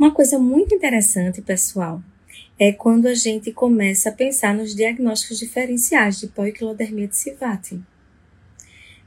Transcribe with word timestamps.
Uma 0.00 0.12
coisa 0.12 0.38
muito 0.38 0.74
interessante, 0.74 1.42
pessoal, 1.42 2.02
é 2.58 2.72
quando 2.72 3.04
a 3.04 3.12
gente 3.12 3.52
começa 3.52 4.08
a 4.08 4.12
pensar 4.12 4.54
nos 4.54 4.74
diagnósticos 4.74 5.38
diferenciais 5.38 6.18
de 6.18 6.26
poiquilodermia 6.26 7.06
de 7.06 7.14
Sivati. 7.14 7.78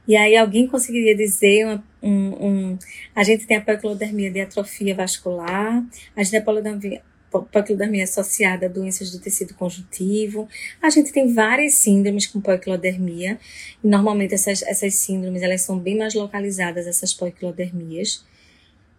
E 0.06 0.16
aí 0.16 0.36
alguém 0.36 0.68
conseguiria 0.68 1.16
dizer 1.16 1.64
uma, 1.64 1.84
um, 2.00 2.46
um, 2.46 2.78
a 3.12 3.24
gente 3.24 3.44
tem 3.44 3.56
a 3.56 3.60
poiquilodermia 3.60 4.30
de 4.30 4.40
atrofia 4.40 4.94
vascular, 4.94 5.84
a 6.14 6.22
gente 6.22 6.30
tem 6.30 7.00
a 7.32 7.40
poiquilodermia 7.40 8.04
associada 8.04 8.66
a 8.66 8.68
doenças 8.68 9.10
do 9.10 9.18
tecido 9.18 9.52
conjuntivo. 9.54 10.48
A 10.80 10.90
gente 10.90 11.10
tem 11.10 11.34
várias 11.34 11.74
síndromes 11.74 12.28
com 12.28 12.40
poiquilodermia, 12.40 13.40
e 13.82 13.88
normalmente 13.88 14.34
essas, 14.34 14.62
essas 14.62 14.94
síndromes 14.94 15.42
elas 15.42 15.62
são 15.62 15.76
bem 15.76 15.98
mais 15.98 16.14
localizadas, 16.14 16.86
essas 16.86 17.12
poiquilodermias, 17.12 18.24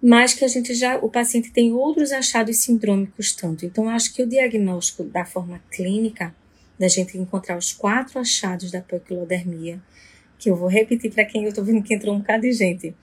mas 0.02 0.34
que 0.34 0.46
a 0.46 0.48
gente 0.48 0.73
já, 0.73 0.98
o 0.98 1.09
paciente 1.09 1.52
tem 1.52 1.73
outros 1.73 2.12
achados 2.12 2.57
sindrômicos 2.57 3.34
tanto. 3.34 3.66
Então, 3.66 3.90
acho 3.90 4.13
que 4.13 4.21
o 4.21 4.27
diagnóstico 4.27 5.04
da 5.04 5.26
forma 5.26 5.62
clínica, 5.71 6.35
da 6.77 6.88
gente 6.88 7.18
encontrar 7.18 7.58
os 7.58 7.71
quatro 7.71 8.20
achados 8.20 8.71
da 8.71 8.81
poiquilodermia, 8.81 9.81
que 10.38 10.49
eu 10.49 10.55
vou 10.55 10.68
repetir 10.68 11.12
para 11.12 11.26
quem 11.26 11.44
eu 11.44 11.49
estou 11.49 11.63
vendo 11.63 11.81
que 11.81 11.95
entrou 11.95 12.13
um 12.13 12.20
bocado 12.20 12.41
de 12.41 12.52
gente, 12.52 12.94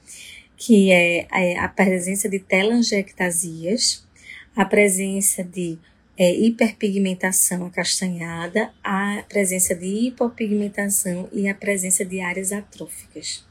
que 0.56 0.92
é, 0.92 1.27
é 1.32 1.59
a 1.59 1.68
presença 1.68 2.28
de 2.28 2.38
telangiectasias, 2.38 4.06
a 4.54 4.65
presença 4.65 5.43
de 5.43 5.79
é, 6.16 6.32
hiperpigmentação 6.32 7.66
acastanhada, 7.66 8.70
a 8.84 9.24
presença 9.29 9.74
de 9.74 9.87
hipopigmentação 9.87 11.29
e 11.32 11.48
a 11.48 11.54
presença 11.54 12.04
de 12.04 12.20
áreas 12.20 12.52
atróficas. 12.52 13.45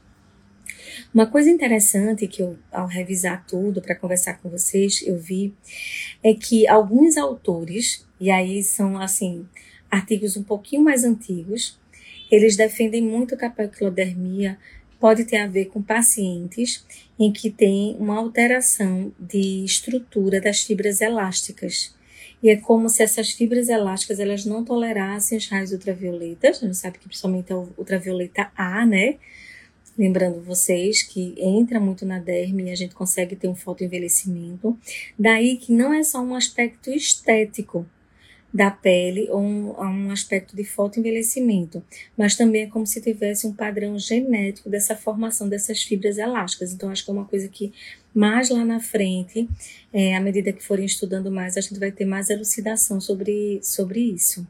Uma 1.14 1.26
coisa 1.26 1.50
interessante 1.50 2.26
que 2.26 2.42
eu, 2.42 2.56
ao 2.70 2.86
revisar 2.86 3.44
tudo 3.46 3.80
para 3.80 3.94
conversar 3.94 4.38
com 4.38 4.48
vocês, 4.48 5.02
eu 5.06 5.18
vi 5.18 5.54
é 6.22 6.34
que 6.34 6.66
alguns 6.66 7.16
autores, 7.16 8.06
e 8.20 8.30
aí 8.30 8.62
são 8.62 8.98
assim 8.98 9.46
artigos 9.90 10.36
um 10.36 10.42
pouquinho 10.42 10.82
mais 10.82 11.04
antigos, 11.04 11.78
eles 12.30 12.56
defendem 12.56 13.02
muito 13.02 13.36
que 13.36 13.44
a 13.44 13.50
paquilodermia 13.50 14.58
pode 14.98 15.24
ter 15.24 15.38
a 15.38 15.46
ver 15.46 15.66
com 15.66 15.82
pacientes 15.82 16.86
em 17.18 17.32
que 17.32 17.50
tem 17.50 17.96
uma 17.98 18.16
alteração 18.16 19.12
de 19.18 19.64
estrutura 19.64 20.40
das 20.40 20.62
fibras 20.62 21.00
elásticas. 21.00 21.94
E 22.42 22.48
é 22.48 22.56
como 22.56 22.88
se 22.88 23.02
essas 23.02 23.30
fibras 23.30 23.68
elásticas 23.68 24.18
elas 24.18 24.44
não 24.44 24.64
tolerassem 24.64 25.36
os 25.36 25.48
raios 25.48 25.72
ultravioletas. 25.72 26.62
A 26.62 26.66
gente 26.66 26.76
sabe 26.76 26.98
que 26.98 27.06
principalmente 27.06 27.52
o 27.52 27.68
ultravioleta 27.76 28.50
A, 28.56 28.86
né? 28.86 29.16
Lembrando 29.98 30.40
vocês 30.40 31.02
que 31.02 31.34
entra 31.38 31.78
muito 31.78 32.06
na 32.06 32.18
derme 32.18 32.64
e 32.64 32.70
a 32.70 32.74
gente 32.74 32.94
consegue 32.94 33.36
ter 33.36 33.48
um 33.48 33.54
fotoenvelhecimento. 33.54 34.76
Daí 35.18 35.56
que 35.56 35.72
não 35.72 35.92
é 35.92 36.02
só 36.02 36.20
um 36.20 36.34
aspecto 36.34 36.90
estético, 36.90 37.86
da 38.52 38.70
pele 38.70 39.28
ou 39.30 39.40
um, 39.40 39.80
um 39.80 40.10
aspecto 40.10 40.54
de 40.54 40.62
fotoenvelhecimento, 40.62 41.82
mas 42.16 42.36
também 42.36 42.64
é 42.64 42.66
como 42.66 42.86
se 42.86 43.00
tivesse 43.00 43.46
um 43.46 43.52
padrão 43.52 43.98
genético 43.98 44.68
dessa 44.68 44.94
formação 44.94 45.48
dessas 45.48 45.82
fibras 45.82 46.18
elásticas. 46.18 46.72
Então, 46.72 46.90
acho 46.90 47.04
que 47.04 47.10
é 47.10 47.14
uma 47.14 47.24
coisa 47.24 47.48
que 47.48 47.72
mais 48.14 48.50
lá 48.50 48.62
na 48.64 48.78
frente, 48.78 49.48
é, 49.92 50.14
à 50.14 50.20
medida 50.20 50.52
que 50.52 50.62
forem 50.62 50.84
estudando 50.84 51.30
mais, 51.30 51.56
a 51.56 51.62
gente 51.62 51.80
vai 51.80 51.90
ter 51.90 52.04
mais 52.04 52.28
elucidação 52.28 53.00
sobre, 53.00 53.58
sobre 53.62 54.00
isso. 54.00 54.46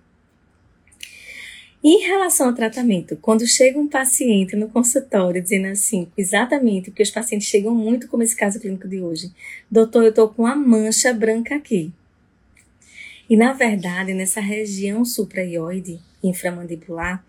Em 1.84 1.98
relação 1.98 2.46
ao 2.46 2.54
tratamento, 2.54 3.16
quando 3.16 3.44
chega 3.44 3.76
um 3.76 3.88
paciente 3.88 4.54
no 4.54 4.68
consultório 4.68 5.42
dizendo 5.42 5.66
assim, 5.66 6.06
exatamente, 6.16 6.90
porque 6.90 7.02
os 7.02 7.10
pacientes 7.10 7.48
chegam 7.48 7.74
muito 7.74 8.06
como 8.06 8.22
esse 8.22 8.36
caso 8.36 8.60
clínico 8.60 8.86
de 8.86 9.00
hoje, 9.00 9.32
doutor, 9.68 10.04
eu 10.04 10.10
estou 10.10 10.28
com 10.28 10.42
uma 10.42 10.54
mancha 10.54 11.12
branca 11.12 11.56
aqui. 11.56 11.92
E 13.28 13.36
na 13.36 13.52
verdade, 13.52 14.14
nessa 14.14 14.40
região 14.40 15.04
supraioide 15.04 15.98
inframandibular, 16.22 17.24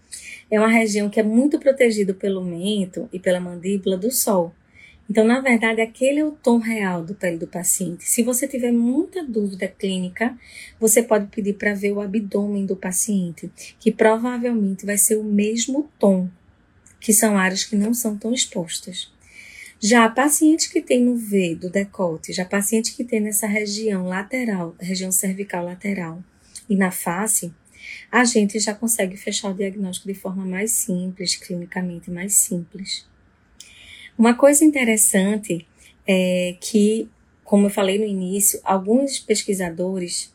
é 0.51 0.59
uma 0.59 0.67
região 0.67 1.09
que 1.09 1.19
é 1.19 1.23
muito 1.23 1.57
protegida 1.57 2.13
pelo 2.13 2.43
mento 2.43 3.09
e 3.11 3.17
pela 3.17 3.39
mandíbula 3.39 3.97
do 3.97 4.11
sol. 4.11 4.53
Então, 5.09 5.25
na 5.25 5.41
verdade, 5.41 5.81
aquele 5.81 6.19
é 6.19 6.25
o 6.25 6.31
tom 6.31 6.57
real 6.57 7.03
do 7.03 7.13
pele 7.13 7.37
do 7.37 7.47
paciente. 7.47 8.05
Se 8.05 8.23
você 8.23 8.47
tiver 8.47 8.71
muita 8.71 9.23
dúvida 9.23 9.67
clínica, 9.67 10.37
você 10.79 11.03
pode 11.03 11.27
pedir 11.27 11.53
para 11.53 11.73
ver 11.73 11.91
o 11.91 12.01
abdômen 12.01 12.65
do 12.65 12.75
paciente, 12.75 13.51
que 13.79 13.91
provavelmente 13.91 14.85
vai 14.85 14.97
ser 14.97 15.17
o 15.17 15.23
mesmo 15.23 15.89
tom, 15.99 16.29
que 16.99 17.13
são 17.13 17.37
áreas 17.37 17.65
que 17.65 17.75
não 17.75 17.93
são 17.93 18.17
tão 18.17 18.33
expostas. 18.33 19.11
Já 19.79 20.07
paciente 20.07 20.71
que 20.71 20.81
tem 20.81 21.03
no 21.03 21.17
V 21.17 21.55
do 21.55 21.69
decote, 21.69 22.31
já 22.31 22.45
paciente 22.45 22.95
que 22.95 23.03
tem 23.03 23.19
nessa 23.19 23.45
região 23.45 24.07
lateral, 24.07 24.73
região 24.79 25.11
cervical 25.11 25.65
lateral 25.65 26.23
e 26.69 26.75
na 26.77 26.89
face, 26.89 27.53
a 28.09 28.23
gente 28.23 28.57
já 28.59 28.73
consegue 28.73 29.17
fechar 29.17 29.49
o 29.49 29.53
diagnóstico 29.53 30.07
de 30.07 30.13
forma 30.13 30.45
mais 30.45 30.71
simples, 30.71 31.35
clinicamente 31.35 32.09
mais 32.09 32.33
simples. 32.33 33.05
Uma 34.17 34.35
coisa 34.35 34.63
interessante 34.63 35.65
é 36.07 36.55
que, 36.59 37.09
como 37.43 37.67
eu 37.67 37.69
falei 37.69 37.97
no 37.97 38.05
início, 38.05 38.59
alguns 38.63 39.19
pesquisadores 39.19 40.33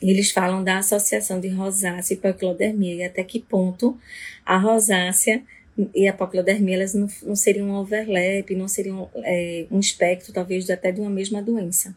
eles 0.00 0.30
falam 0.30 0.64
da 0.64 0.78
associação 0.78 1.38
de 1.40 1.48
rosácea 1.48 2.14
e 2.14 2.16
poiquilodermia 2.16 2.94
e 2.94 3.04
até 3.04 3.22
que 3.22 3.38
ponto 3.38 3.98
a 4.46 4.56
rosácea 4.56 5.42
e 5.94 6.08
a 6.08 6.12
papilodermia 6.12 6.76
elas 6.76 6.94
não, 6.94 7.06
não 7.22 7.36
seriam 7.36 7.68
um 7.68 7.74
overlap, 7.74 8.50
não 8.54 8.68
seriam 8.68 9.10
é, 9.16 9.66
um 9.70 9.78
espectro, 9.78 10.32
talvez, 10.32 10.68
até 10.68 10.90
de 10.90 11.00
uma 11.00 11.10
mesma 11.10 11.42
doença. 11.42 11.94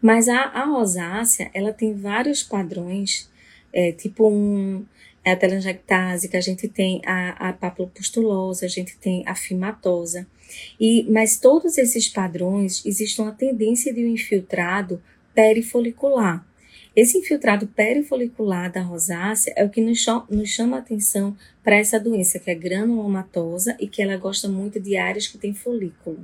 Mas 0.00 0.28
a, 0.28 0.40
a 0.40 0.64
rosácea, 0.64 1.50
ela 1.52 1.72
tem 1.72 1.94
vários 1.94 2.42
padrões, 2.42 3.30
é, 3.72 3.92
tipo 3.92 4.28
um, 4.28 4.84
é 5.26 5.32
a 5.32 5.36
telangiectase, 5.36 6.30
a 6.32 6.40
gente 6.40 6.68
tem 6.68 7.02
a, 7.04 7.48
a 7.48 7.52
papilopustulosa, 7.52 8.64
a 8.64 8.68
gente 8.68 8.96
tem 8.96 9.24
a 9.26 9.34
fimatosa. 9.34 10.24
E, 10.78 11.04
mas 11.10 11.36
todos 11.36 11.76
esses 11.78 12.08
padrões, 12.08 12.86
existe 12.86 13.20
uma 13.20 13.32
tendência 13.32 13.92
de 13.92 14.04
um 14.04 14.08
infiltrado 14.08 15.02
perifolicular. 15.34 16.46
Esse 16.94 17.18
infiltrado 17.18 17.66
perifolicular 17.66 18.70
da 18.70 18.80
rosácea 18.80 19.52
é 19.56 19.64
o 19.64 19.68
que 19.68 19.80
nos, 19.80 20.06
nos 20.30 20.48
chama 20.48 20.76
a 20.76 20.78
atenção 20.78 21.36
para 21.64 21.74
essa 21.74 21.98
doença, 21.98 22.38
que 22.38 22.48
é 22.48 22.54
granulomatosa 22.54 23.76
e 23.80 23.88
que 23.88 24.00
ela 24.00 24.16
gosta 24.16 24.48
muito 24.48 24.78
de 24.78 24.96
áreas 24.96 25.26
que 25.26 25.38
têm 25.38 25.52
folículo. 25.52 26.20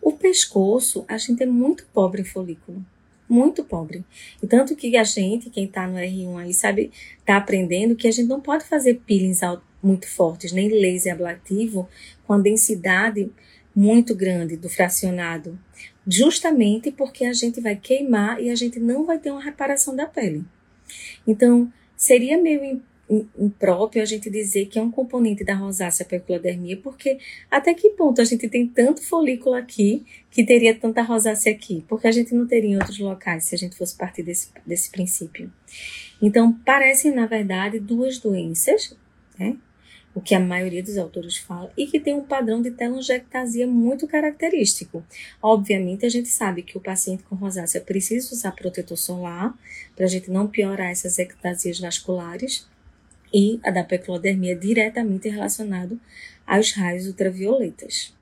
O 0.00 0.12
pescoço, 0.12 1.04
a 1.08 1.18
gente 1.18 1.42
é 1.42 1.46
muito 1.46 1.84
pobre 1.92 2.22
em 2.22 2.24
folículo. 2.24 2.86
Muito 3.28 3.64
pobre. 3.64 4.04
E 4.42 4.46
tanto 4.46 4.76
que 4.76 4.96
a 4.96 5.04
gente, 5.04 5.50
quem 5.50 5.64
está 5.64 5.86
no 5.86 5.96
R1 5.96 6.36
aí, 6.36 6.54
sabe, 6.54 6.92
está 7.18 7.36
aprendendo 7.36 7.96
que 7.96 8.06
a 8.06 8.10
gente 8.10 8.28
não 8.28 8.40
pode 8.40 8.64
fazer 8.64 9.00
peelings 9.06 9.40
muito 9.82 10.08
fortes, 10.08 10.52
nem 10.52 10.68
laser 10.68 11.14
ablativo 11.14 11.88
com 12.26 12.34
a 12.34 12.38
densidade 12.38 13.30
muito 13.74 14.14
grande 14.14 14.56
do 14.56 14.68
fracionado, 14.68 15.58
justamente 16.06 16.90
porque 16.92 17.24
a 17.24 17.32
gente 17.32 17.60
vai 17.60 17.76
queimar 17.76 18.40
e 18.40 18.50
a 18.50 18.54
gente 18.54 18.78
não 18.78 19.04
vai 19.04 19.18
ter 19.18 19.30
uma 19.30 19.42
reparação 19.42 19.96
da 19.96 20.06
pele. 20.06 20.44
Então, 21.26 21.72
seria 21.96 22.40
meio 22.40 22.82
impróprio 23.38 24.02
a 24.02 24.06
gente 24.06 24.30
dizer 24.30 24.66
que 24.66 24.78
é 24.78 24.82
um 24.82 24.90
componente 24.90 25.44
da 25.44 25.54
rosácea 25.54 26.06
perculodermia, 26.06 26.76
porque 26.78 27.18
até 27.50 27.74
que 27.74 27.90
ponto 27.90 28.20
a 28.20 28.24
gente 28.24 28.48
tem 28.48 28.66
tanto 28.66 29.02
folículo 29.02 29.54
aqui 29.54 30.04
que 30.30 30.44
teria 30.44 30.74
tanta 30.74 31.02
rosácea 31.02 31.52
aqui? 31.52 31.84
Porque 31.88 32.06
a 32.06 32.12
gente 32.12 32.34
não 32.34 32.46
teria 32.46 32.70
em 32.70 32.76
outros 32.76 32.98
locais 32.98 33.44
se 33.44 33.54
a 33.54 33.58
gente 33.58 33.76
fosse 33.76 33.96
partir 33.96 34.22
desse, 34.22 34.48
desse 34.66 34.90
princípio. 34.90 35.52
Então, 36.20 36.52
parecem, 36.64 37.14
na 37.14 37.26
verdade, 37.26 37.78
duas 37.78 38.18
doenças, 38.18 38.96
né? 39.38 39.56
o 40.14 40.20
que 40.20 40.34
a 40.34 40.40
maioria 40.40 40.82
dos 40.82 40.96
autores 40.96 41.36
fala, 41.36 41.72
e 41.76 41.86
que 41.86 41.98
tem 41.98 42.14
um 42.14 42.24
padrão 42.24 42.62
de 42.62 42.70
telangiectasia 42.70 43.66
muito 43.66 44.06
característico. 44.06 45.04
Obviamente, 45.42 46.06
a 46.06 46.08
gente 46.08 46.28
sabe 46.28 46.62
que 46.62 46.78
o 46.78 46.80
paciente 46.80 47.24
com 47.24 47.34
rosácea 47.34 47.80
precisa 47.80 48.32
usar 48.32 48.52
protetor 48.52 48.96
solar 48.96 49.52
para 49.96 50.04
a 50.04 50.08
gente 50.08 50.30
não 50.30 50.46
piorar 50.46 50.90
essas 50.90 51.18
ectasias 51.18 51.80
vasculares, 51.80 52.66
e 53.34 53.58
a 53.64 53.72
da 53.72 53.82
peculodermia 53.82 54.52
é 54.52 54.54
diretamente 54.54 55.28
relacionado 55.28 56.00
aos 56.46 56.72
raios 56.72 57.08
ultravioletas. 57.08 58.13